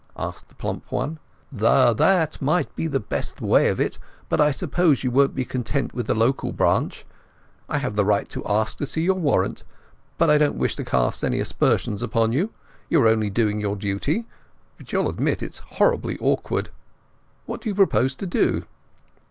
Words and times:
asked 0.17 0.49
the 0.49 0.55
plump 0.55 0.91
one. 0.91 1.19
"That 1.51 2.41
might 2.41 2.75
be 2.75 2.87
the 2.87 2.99
best 2.99 3.39
way 3.39 3.67
out 3.67 3.73
of 3.73 3.79
it, 3.79 3.99
but 4.29 4.41
I 4.41 4.49
suppose 4.49 5.03
you 5.03 5.11
won't 5.11 5.35
be 5.35 5.45
content 5.45 5.93
with 5.93 6.07
the 6.07 6.15
local 6.15 6.51
branch. 6.51 7.05
I 7.69 7.77
have 7.77 7.95
the 7.95 8.03
right 8.03 8.27
to 8.29 8.43
ask 8.47 8.79
to 8.79 8.87
see 8.87 9.03
your 9.03 9.13
warrant, 9.13 9.63
but 10.17 10.27
I 10.27 10.39
don't 10.39 10.57
wish 10.57 10.75
to 10.77 10.83
cast 10.83 11.23
any 11.23 11.39
aspersions 11.39 12.01
upon 12.01 12.31
you. 12.31 12.49
You 12.89 12.99
are 13.03 13.07
only 13.07 13.29
doing 13.29 13.59
your 13.59 13.75
duty. 13.75 14.25
But 14.79 14.91
you'll 14.91 15.07
admit 15.07 15.43
it's 15.43 15.59
horribly 15.59 16.17
awkward. 16.17 16.71
What 17.45 17.61
do 17.61 17.69
you 17.69 17.75
propose 17.75 18.15
to 18.15 18.25
do?" 18.25 18.65